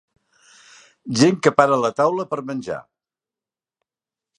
[1.21, 2.83] Gent que para la taula per menjar.